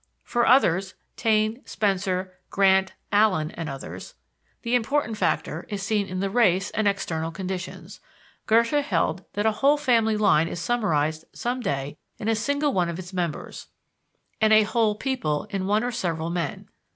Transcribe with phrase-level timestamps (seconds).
[0.23, 3.99] For others (Taine, Spencer, Grant, Allen, et al.),
[4.63, 7.99] the important factor is seen in the race and external conditions.
[8.47, 12.89] Goethe held that a whole family line is summarized some day in a single one
[12.89, 13.67] of its members,
[14.41, 16.67] and a whole people in one or several men.